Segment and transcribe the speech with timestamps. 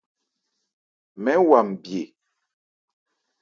[1.23, 2.01] Mɛ́n wa nbye.